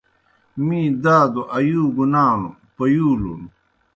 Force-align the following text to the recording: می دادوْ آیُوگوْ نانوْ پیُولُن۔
می 0.65 0.81
دادوْ 1.03 1.41
آیُوگوْ 1.57 2.05
نانوْ 2.13 2.49
پیُولُن۔ 2.75 3.43